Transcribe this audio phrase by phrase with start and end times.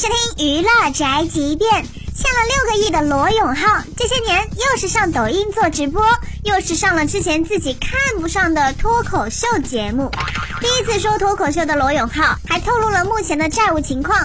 [0.00, 1.70] 收听娱乐宅急便。
[1.70, 6.02] 欠了六个亿的罗永浩，这些年又是上抖音做直播，
[6.42, 10.10] 又是上了之前自己看不上的脱口秀节目。
[10.58, 14.18] 第一次说脱口秀的罗永浩，还透露了目前的债务情况。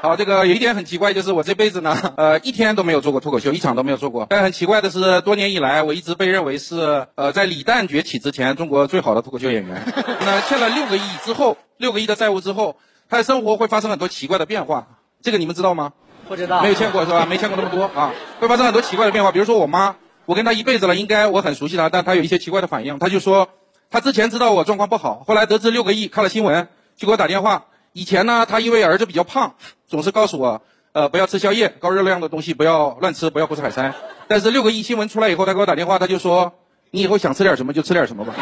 [0.00, 4.26] 好，这个有一点很奇怪，就是我这辈子呢， 呃，一天都没有做过脱口秀，一场都没有做过。
[4.30, 9.82] 但很奇怪的是，多年以来，我一直被认为是，呃，在李诞崛起之前，中国最好的脱口秀演员。
[10.24, 12.76] 那欠了六个亿之后，六个亿的债务之后，
[13.10, 14.86] 他的生活会发生很多奇怪的变化。
[15.22, 15.92] 这个你们知道吗？
[16.28, 16.62] 不知道。
[16.62, 17.26] 没有见过是吧？
[17.26, 19.32] 没见过那么多啊，会发生很多奇怪的变化。
[19.32, 19.96] 比如说我妈，
[20.26, 22.98] 我跟她一辈子了，应该我很熟悉她，但她有一些奇怪的反应。
[22.98, 23.48] 她就说，
[23.90, 27.64] 她之前知道我状况不好，后来得知六个亿，看了新闻，就给我打电话。
[27.92, 29.54] 以前呢，她因为儿子比较胖，
[29.86, 33.94] 总是告诉我，呃，不要吃宵夜，高热量的东西不要乱吃，不要不吃海参。
[34.28, 36.52] 但是六个亿新闻出来以后，她给我打电话，她就说，
[36.90, 38.34] 你以后想吃点什么就吃点什么吧。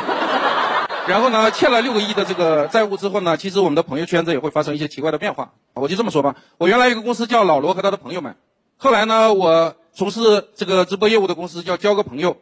[1.09, 5.53] 然后呢，欠了六个亿的这个债务之后呢，其实我们的朋友圈子也会发生一些奇怪的变化。
[5.75, 8.37] 我就这么说吧，我原来有个公司叫老罗和他的朋友们，
[8.77, 12.37] 后来呢，我从事这个直播业务的公司叫交个朋友。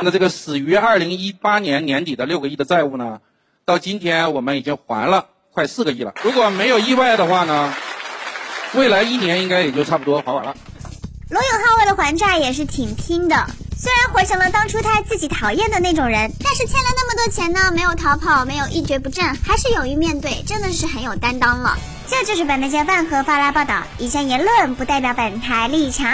[0.00, 3.20] 那这个始于二零一八年年底的六个亿的债务呢，
[3.64, 6.14] 到今天我们已经还了快四个亿了。
[6.22, 7.72] 如果没有意外的话呢，
[8.74, 10.54] 未来一年应该也就差不多还完了。
[11.30, 13.46] 罗永浩为了还债也是挺拼的，
[13.84, 21.76] 虽然活成了当初他自己讨厌的那种人，但是欠了那么多钱呢，没有逃跑，没有一蹶不振，还是勇于面对，真的是很有担当了。
[22.08, 26.10] 这就是本台饭盒发来报道，以上言论不代表本台立场。